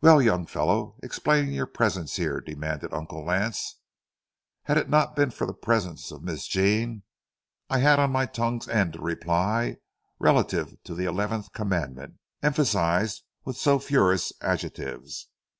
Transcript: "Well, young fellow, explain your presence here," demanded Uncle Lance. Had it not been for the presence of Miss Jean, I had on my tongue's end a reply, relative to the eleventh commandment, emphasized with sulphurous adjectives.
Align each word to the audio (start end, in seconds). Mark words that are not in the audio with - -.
"Well, 0.00 0.20
young 0.20 0.46
fellow, 0.46 0.96
explain 1.00 1.52
your 1.52 1.68
presence 1.68 2.16
here," 2.16 2.40
demanded 2.40 2.92
Uncle 2.92 3.24
Lance. 3.24 3.76
Had 4.64 4.76
it 4.78 4.88
not 4.88 5.14
been 5.14 5.30
for 5.30 5.46
the 5.46 5.54
presence 5.54 6.10
of 6.10 6.24
Miss 6.24 6.48
Jean, 6.48 7.04
I 7.68 7.78
had 7.78 8.00
on 8.00 8.10
my 8.10 8.26
tongue's 8.26 8.66
end 8.66 8.96
a 8.96 9.00
reply, 9.00 9.76
relative 10.18 10.74
to 10.82 10.96
the 10.96 11.04
eleventh 11.04 11.52
commandment, 11.52 12.16
emphasized 12.42 13.22
with 13.44 13.56
sulphurous 13.58 14.32
adjectives. 14.40 15.28